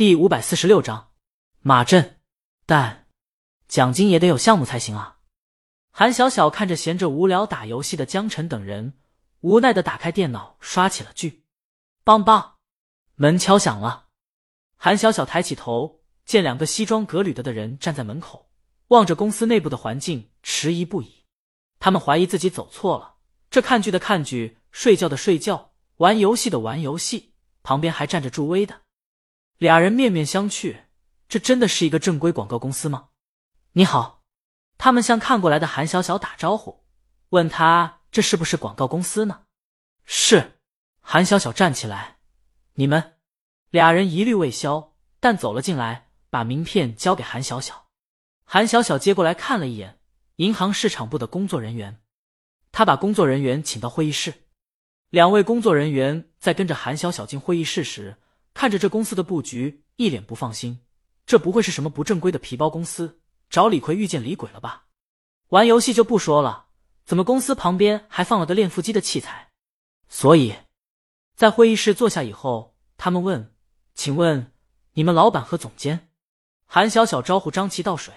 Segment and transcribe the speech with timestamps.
[0.00, 1.10] 第五百四十六章
[1.60, 2.18] 马震，
[2.64, 3.06] 但
[3.68, 5.18] 奖金也得有项目才行啊！
[5.90, 8.94] 韩小小看着闲着无聊打游戏的江晨等人，
[9.40, 11.44] 无奈的打开电脑刷起了剧。
[12.02, 12.54] 邦邦，
[13.16, 14.06] 门敲响了。
[14.78, 18.48] 韩小小抬起头，见两个西装革履的的人站在门口，
[18.88, 21.26] 望着公司内部的环境，迟疑不已。
[21.78, 23.16] 他们怀疑自己走错了，
[23.50, 28.80] 这看剧的看剧，睡觉的睡觉，玩游戏的玩游戏，旁边还站着助威的。
[29.60, 30.84] 俩人面面相觑，
[31.28, 33.10] 这真的是一个正规广告公司吗？
[33.72, 34.24] 你好，
[34.78, 36.82] 他们向看过来的韩小小打招呼，
[37.28, 39.42] 问他这是不是广告公司呢？
[40.06, 40.58] 是。
[41.02, 42.16] 韩小小站起来，
[42.76, 43.18] 你们
[43.68, 47.88] 俩人疑虑未消，但走了进来，把名片交给韩小小。
[48.44, 49.98] 韩小小接过来看了一眼，
[50.36, 52.00] 银行市场部的工作人员。
[52.72, 54.32] 他把工作人员请到会议室，
[55.10, 58.16] 两位工作人员在跟着韩小小进会议室时。
[58.60, 60.80] 看着这公司的布局，一脸不放心。
[61.24, 64.84] 这不会是什么不正规的皮包公司，找李逵遇见李鬼了吧？
[65.48, 66.66] 玩游戏就不说了，
[67.06, 69.48] 怎么公司旁边还放了个练腹肌的器材？
[70.10, 70.54] 所以，
[71.34, 73.54] 在会议室坐下以后，他们问
[73.96, 74.52] ：“请问
[74.92, 76.10] 你们老板和总监？”
[76.68, 78.12] 韩小小招呼张琪倒水，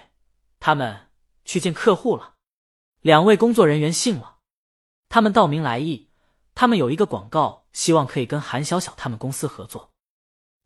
[0.60, 1.08] 他们
[1.46, 2.34] 去见客户了。
[3.00, 4.40] 两位工作人员信了，
[5.08, 6.10] 他们道明来意，
[6.54, 9.93] 他们有一个广告，希望可以跟韩小小他们公司合作。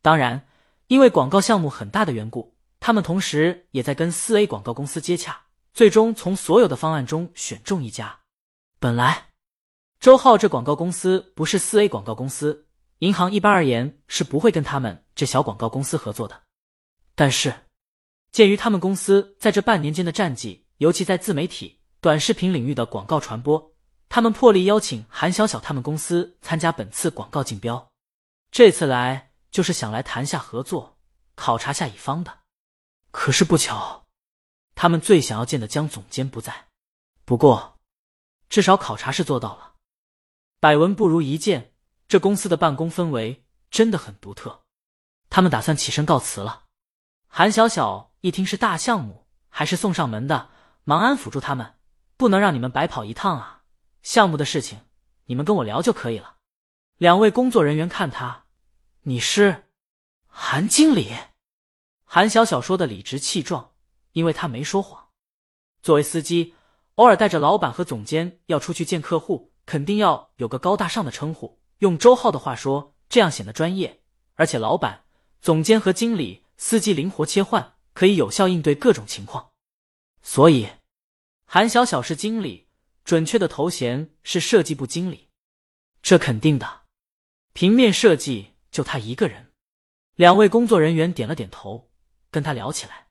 [0.08, 0.48] 当然，
[0.88, 5.42] 因为广告项目很大的缘故，他们同时也在跟四 A 广告公司接洽，
[5.74, 8.20] 最终从所有的方案中选中一家。
[8.80, 9.32] 本来，
[10.00, 12.68] 周浩这广告公司不是四 A 广告公司，
[13.00, 16.44] 银行一般而言是不会跟他们这小广告公司合作的。
[17.14, 17.54] 但是，
[18.32, 23.74] 鉴于他们公司在这半年间的战绩，尤其在自媒体、短视频领域的广告传播，
[24.08, 27.90] 他们破例邀请韩小小他们公司参加本次广告竞标。
[28.50, 29.27] 这次来。
[29.52, 30.98] 就是想来谈下合作，
[31.36, 32.40] 考察下乙方的。
[33.12, 34.06] 可是不巧，
[34.76, 36.68] 他们最想要见的江总监不在。
[37.26, 37.80] 不过，
[38.50, 39.74] 至少考察是做到了。
[40.60, 41.74] 百闻不如一见，
[42.08, 44.64] 这公司的办公氛围真的很独特。
[45.30, 46.66] 他们打算起身告辞了。
[47.28, 50.50] 韩小小一听是大项目，还是送上门的，
[50.84, 51.76] 忙安抚住他们
[52.18, 53.64] ：“不能让你们白跑一趟啊！
[54.02, 54.80] 项目的事情，
[55.26, 56.38] 你们跟我聊就可以了。”
[56.98, 58.46] 两位工作人员看他。
[59.08, 59.70] 你是
[60.26, 61.14] 韩经理，
[62.04, 63.72] 韩小小说的理直气壮，
[64.12, 65.12] 因为他没说谎。
[65.82, 66.56] 作为司机，
[66.96, 71.62] 偶尔带着老板和总监要出去见客户，肯定要有个高大上的称呼。
[71.78, 74.02] 用周浩的话说，这样显得专业。
[74.36, 75.06] 而且，老板、
[75.40, 79.52] 总监和经理、司机灵活切换，可以有效应对各种情况。
[80.22, 80.68] 所以，
[81.46, 82.68] 韩小小是经理，
[83.06, 85.30] 准确的头衔是设计部经理。
[86.02, 86.82] 这肯定的，
[87.54, 88.57] 平面设计。
[88.78, 89.54] 就他一个人，
[90.14, 91.90] 两位工作人员点了点头，
[92.30, 93.08] 跟他聊起来。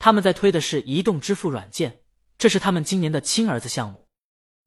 [0.00, 2.00] 他们在推的是移动支付软件，
[2.36, 4.08] 这是他们今年的亲儿子项目。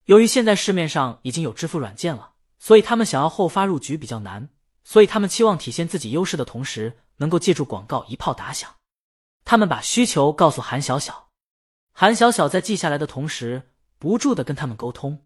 [0.06, 4.48] 由于现在市面上已经有支付软件了，所以他们想要后发入局比较难，
[4.86, 8.74] 所以他们期望体现自己优势的同时，能够借助广告一炮打响。
[9.44, 11.28] 他们把需求告诉韩小小，
[11.92, 15.26] 韩小小在记下来的同时，不住的跟他们沟通。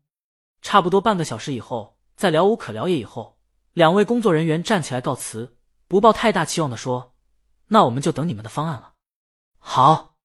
[0.63, 3.34] 差不多半个小时以后，在聊无可聊也以后。
[3.75, 5.57] 两位工作人员站起来告辞，
[5.89, 7.13] 不抱太大期望的说
[7.67, 8.93] ：“那我们就等你们的方案了。”
[9.59, 10.15] 好，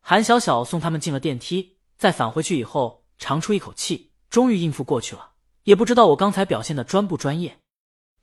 [0.00, 5.34] 韩小小送他们进了电梯，在返回去以后，长出一口气，终于应付过去了。
[5.62, 7.60] 也不知道我刚才表现的专不专业，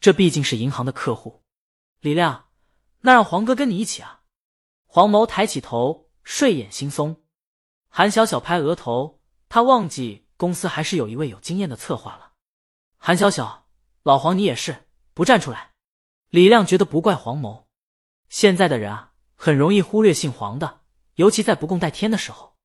[0.01, 1.43] 这毕竟是银行的客户。
[2.01, 2.49] 李亮，
[2.99, 4.23] 那让黄哥跟你一起啊。
[4.85, 7.21] 黄某抬起头，睡眼惺忪。
[7.87, 12.33] 韩小小拍额头，他忘记公司还是有一位有经验的策划了。
[12.97, 13.62] 韩小小。
[14.03, 15.71] 老黄，你也是不站出来。
[16.29, 17.69] 李亮觉得不怪黄某，
[18.27, 20.81] 现在的人啊，很容易忽略姓黄的，
[21.15, 22.57] 尤其在不共戴天的时候。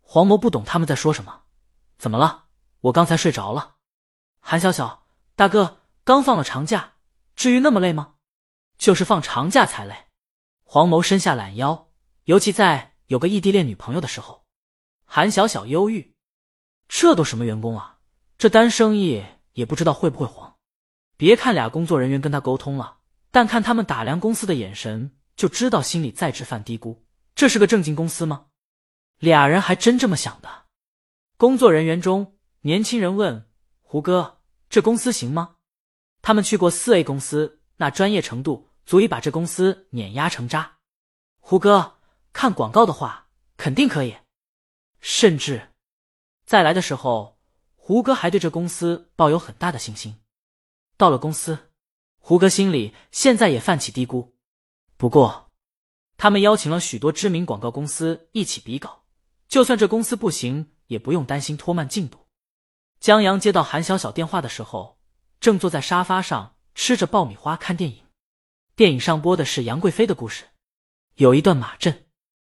[0.00, 1.42] 黄某不懂他们在说什么，
[1.98, 2.44] 怎么了？
[2.82, 3.74] 我刚才睡着了。
[4.38, 6.94] 韩小小，大哥刚放了长假，
[7.34, 8.14] 至于那么累吗？
[8.78, 10.06] 就是放长假才累。
[10.62, 11.90] 黄某伸下懒腰，
[12.24, 14.44] 尤其在有个异地恋女朋友的时候。
[15.04, 16.14] 韩小小忧郁，
[16.86, 17.98] 这都什么员工啊？
[18.38, 20.55] 这单生意也不知道会不会黄。
[21.16, 22.98] 别看俩工作人员跟他沟通了，
[23.30, 26.98] 但看他们打量公司的眼神，就知道心里在直犯嘀咕。
[27.34, 28.46] 这是个正经公司吗？
[29.18, 30.66] 俩人还真这么想的。
[31.36, 33.46] 工作人员中，年轻人问
[33.80, 35.56] 胡哥：“这公司行吗？”
[36.20, 40.78] 他们去过四 A 公司，那专业程度足以把这公司碾压成渣。
[41.38, 41.98] 胡哥
[42.32, 44.16] 看广告的话，肯定可以。
[45.00, 45.72] 甚至
[46.44, 47.38] 再来的时候，
[47.74, 50.16] 胡哥还对这公司抱有很大的信心。
[50.96, 51.70] 到了公司，
[52.18, 54.32] 胡歌心里现在也泛起嘀咕：
[54.96, 55.50] 不过，
[56.16, 59.04] 他们邀请了许多知名广告公司一起比稿，
[59.48, 62.26] 就算这公司不行，也不用担心拖慢进度。
[62.98, 64.98] 江阳接到韩小小电话的时候，
[65.38, 68.04] 正坐在沙发上吃着爆米花看电影。
[68.74, 70.44] 电影上播的是杨贵妃的故事，
[71.16, 72.06] 有一段马阵。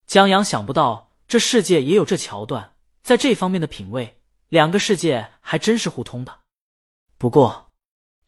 [0.07, 6.41] 江阳想不到这世界也有这桥段，在这方面的品味，两个世界还真是互通的。
[7.19, 7.70] 不过，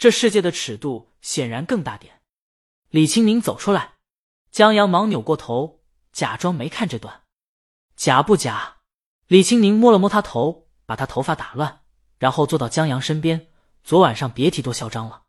[0.02, 2.22] 这世界的尺度显然更大点。
[2.90, 3.98] 李青宁走出来，
[4.50, 7.22] 江阳忙扭过头，假装没看这段。
[7.94, 8.78] 假不假？
[9.28, 11.82] 李青宁摸了摸他头，把他头发打乱。
[12.18, 13.46] 然后坐到江阳身边。
[13.84, 15.22] 昨晚上别提多嚣张了。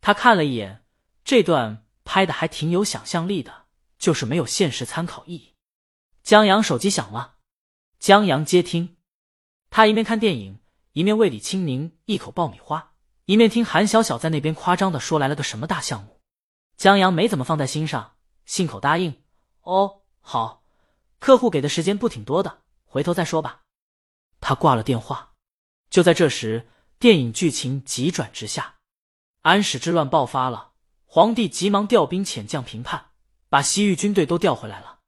[0.00, 0.84] 他看了一眼
[1.24, 5.54] 这段拍的还挺有想象力的，就是没有现实参考意义。
[6.24, 7.36] 江阳手机响了，
[8.00, 8.96] 江阳接听。
[9.70, 10.58] 他一面看电影，
[10.94, 12.93] 一面喂李青宁一口爆米花，
[13.26, 16.20] 一面听韩小小在那边夸张的说来了个什么大项目。
[16.76, 19.22] 江阳没怎么放在心上，信口答应
[19.62, 20.62] ：“哦，好，
[21.18, 23.62] 客户给的时间不挺多的，回头再说吧。”
[24.40, 25.32] 他挂了电话。
[25.88, 26.68] 就在这时，
[26.98, 28.74] 电影剧情急转直下，
[29.42, 30.72] 安史之乱爆发了，
[31.06, 33.12] 皇帝急忙调兵遣将平叛，
[33.48, 34.98] 把西域军队都调回来了。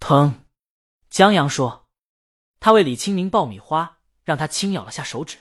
[0.00, 0.46] 疼，
[1.10, 1.86] 江阳说，
[2.58, 5.38] 他为李青宁爆米花，让他轻咬了下手指。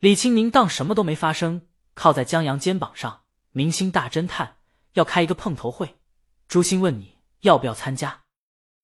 [0.00, 3.22] 李青宁当什么都没发生，靠在江阳肩膀上。
[3.50, 4.58] 明星大侦探
[4.92, 5.98] 要开一个碰头会，
[6.46, 8.22] 朱星问你要不要参加？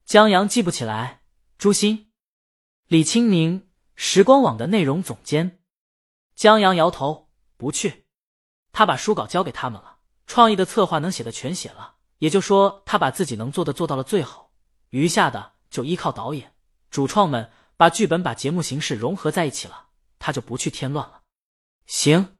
[0.04, 1.22] 江阳记不起来。
[1.56, 2.10] 朱星，
[2.88, 3.68] 李青宁。
[3.96, 5.60] 时光网的内容总监
[6.34, 8.06] 江阳摇头不去，
[8.72, 14.50] 他把书稿交给他们了，创意的策划能写的全写了，也就说他把自己能做的做到了最好，
[14.90, 16.54] 余下的就依靠导演、
[16.90, 21.22] 主创们把剧本、把节目形式融合在一起了，他就不去添乱了。
[21.86, 22.36] 行，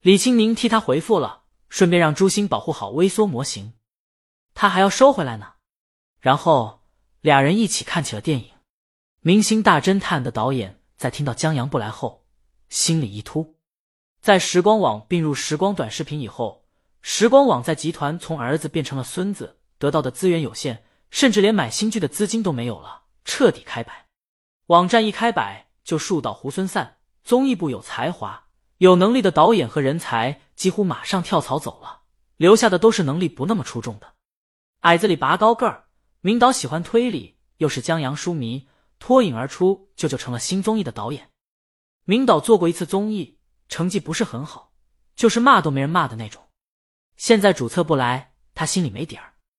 [0.00, 3.74] 李青宁替他回复了，顺便让朱星保护好微缩模型，
[4.54, 5.54] 他还要收回来呢。
[6.20, 6.82] 然后
[7.20, 8.44] 俩人一起看起了电影
[9.20, 10.78] 《明星大侦探》的导演。
[10.96, 12.26] 在听到江阳不来后，
[12.68, 13.56] 心里一突。
[14.20, 16.66] 在时光网并入时光短视频以后，
[17.00, 24.08] 时光网在集团从儿子变成了孙子，得到的资源有限，甚至连买新剧的资金都没有了，彻底开摆。
[24.66, 28.46] 网站一开摆就树倒猢狲散，综艺部有才华、
[28.78, 32.02] 有能力的导演和人才几乎马上跳槽走了，
[32.36, 34.14] 留下的都是能力不那么出众的。
[34.80, 35.84] 矮子里拔高个儿，
[36.20, 38.68] 明导喜欢推理，又是江洋书迷。
[38.98, 41.30] 脱颖而出，舅舅成了新综艺的导演。
[42.04, 44.74] 明导做过一次综艺，成绩不是很好，
[45.16, 46.50] 就是骂都没人骂的那种。
[47.16, 49.29] 现在主策不来，他心里没底儿。